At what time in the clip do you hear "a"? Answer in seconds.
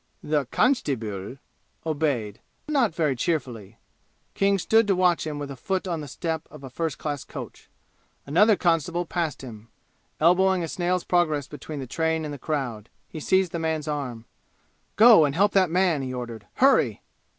5.51-5.55, 6.63-6.71, 10.63-10.67